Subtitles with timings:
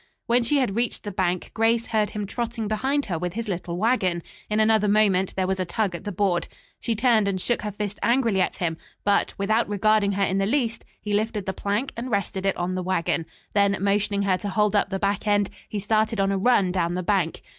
[0.25, 3.77] When she had reached the bank, Grace heard him trotting behind her with his little
[3.77, 4.23] wagon.
[4.49, 6.47] In another moment there was a tug at the board.
[6.79, 10.47] She turned and shook her fist angrily at him; but, without regarding her in the
[10.47, 13.27] least, he lifted the plank and rested it on the wagon.
[13.53, 16.95] Then motioning her to hold up the back end, he started on a run down
[16.95, 17.43] the bank.